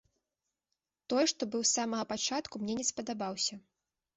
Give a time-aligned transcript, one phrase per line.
[1.13, 3.53] Той, што быў з самага пачатку, мне не спадабаўся.